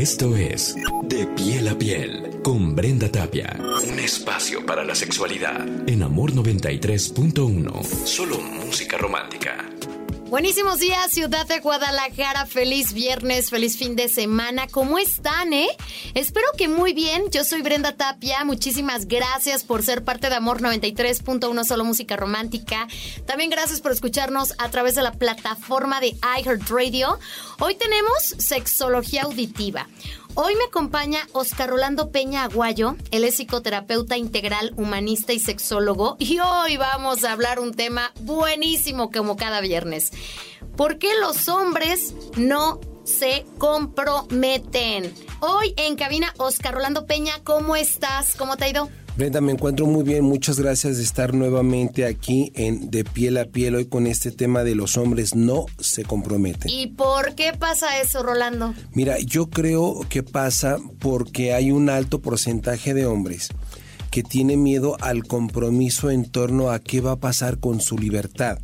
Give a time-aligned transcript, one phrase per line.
[0.00, 3.54] Esto es De piel a piel con Brenda Tapia.
[3.86, 7.82] Un espacio para la sexualidad en Amor 93.1.
[8.06, 9.58] Solo música romántica.
[10.30, 12.46] Buenísimos días, ciudad de Guadalajara.
[12.46, 14.68] Feliz viernes, feliz fin de semana.
[14.68, 15.66] ¿Cómo están, eh?
[16.14, 17.24] Espero que muy bien.
[17.32, 18.44] Yo soy Brenda Tapia.
[18.44, 22.86] Muchísimas gracias por ser parte de Amor 93.1 Solo Música Romántica.
[23.26, 27.18] También gracias por escucharnos a través de la plataforma de iHeartRadio.
[27.58, 29.88] Hoy tenemos sexología auditiva.
[30.34, 36.38] Hoy me acompaña Oscar Rolando Peña Aguayo, él es psicoterapeuta integral, humanista y sexólogo, y
[36.38, 40.12] hoy vamos a hablar un tema buenísimo como cada viernes.
[40.76, 45.12] ¿Por qué los hombres no se comprometen?
[45.40, 48.36] Hoy en cabina, Oscar Rolando Peña, ¿cómo estás?
[48.36, 48.88] ¿Cómo te ha ido?
[49.16, 50.24] Brenda, me encuentro muy bien.
[50.24, 54.64] Muchas gracias de estar nuevamente aquí en De piel a piel hoy con este tema
[54.64, 56.70] de los hombres no se comprometen.
[56.70, 58.74] ¿Y por qué pasa eso, Rolando?
[58.92, 63.50] Mira, yo creo que pasa porque hay un alto porcentaje de hombres
[64.10, 68.58] que tiene miedo al compromiso en torno a qué va a pasar con su libertad.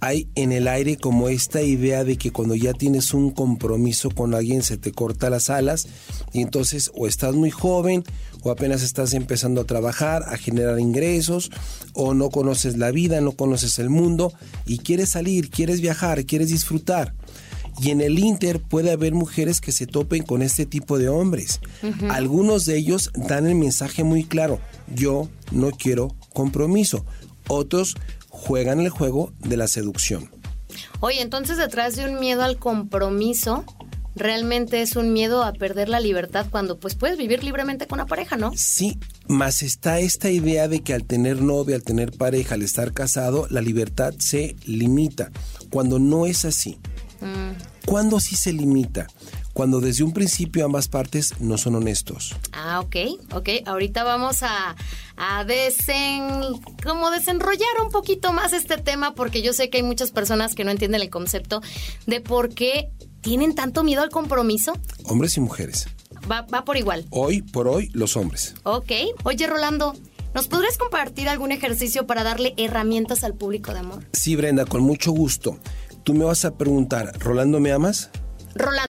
[0.00, 4.34] Hay en el aire como esta idea de que cuando ya tienes un compromiso con
[4.34, 5.86] alguien se te corta las alas
[6.32, 8.02] y entonces o estás muy joven
[8.42, 11.50] o apenas estás empezando a trabajar, a generar ingresos
[11.92, 14.32] o no conoces la vida, no conoces el mundo
[14.66, 17.14] y quieres salir, quieres viajar, quieres disfrutar.
[17.80, 21.60] Y en el Inter puede haber mujeres que se topen con este tipo de hombres.
[22.08, 24.60] Algunos de ellos dan el mensaje muy claro,
[24.94, 27.04] yo no quiero compromiso.
[27.48, 27.96] Otros
[28.28, 30.30] juegan el juego de la seducción.
[31.00, 33.64] Oye, entonces detrás de un miedo al compromiso,
[34.14, 38.06] realmente es un miedo a perder la libertad cuando pues puedes vivir libremente con una
[38.06, 38.52] pareja, ¿no?
[38.56, 38.98] Sí,
[39.28, 43.46] más está esta idea de que al tener novia, al tener pareja, al estar casado,
[43.50, 45.30] la libertad se limita,
[45.70, 46.78] cuando no es así.
[47.84, 49.06] ¿Cuándo sí se limita?
[49.52, 52.34] Cuando desde un principio ambas partes no son honestos.
[52.52, 52.96] Ah, ok,
[53.32, 53.48] ok.
[53.64, 54.76] Ahorita vamos a,
[55.16, 56.22] a desen,
[56.82, 60.64] como desenrollar un poquito más este tema porque yo sé que hay muchas personas que
[60.64, 61.62] no entienden el concepto
[62.06, 62.90] de por qué
[63.22, 64.74] tienen tanto miedo al compromiso.
[65.04, 65.86] Hombres y mujeres.
[66.30, 67.06] Va, va por igual.
[67.10, 68.54] Hoy por hoy, los hombres.
[68.64, 68.92] Ok.
[69.24, 69.94] Oye, Rolando,
[70.34, 74.04] ¿nos podrías compartir algún ejercicio para darle herramientas al público de amor?
[74.12, 75.58] Sí, Brenda, con mucho gusto.
[76.06, 78.10] Tú me vas a preguntar, ¿Rolando me amas?